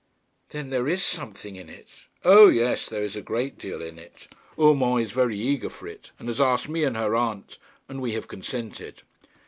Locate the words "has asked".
6.27-6.67